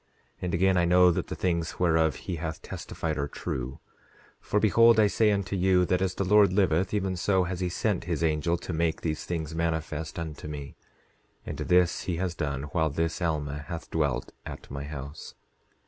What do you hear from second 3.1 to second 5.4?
are true; for behold I say